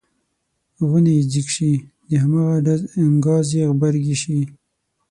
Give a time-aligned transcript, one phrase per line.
[0.87, 1.71] غونی یې ځیږ شي
[2.09, 4.39] د هماغه ډز انګاز یې غبرګې شي.